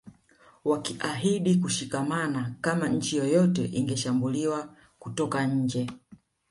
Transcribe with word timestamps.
Wakiahidi 0.65 1.55
kushikamana 1.55 2.55
kama 2.61 2.87
nchi 2.89 3.17
yoyote 3.17 3.65
ingeshambuliwa 3.65 4.69
kutoka 4.99 5.47
nje 5.47 5.87